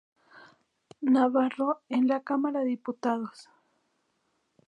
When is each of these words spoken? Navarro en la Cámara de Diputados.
Navarro 1.15 1.83
en 1.87 2.07
la 2.07 2.23
Cámara 2.23 2.61
de 2.61 2.65
Diputados. 2.69 3.51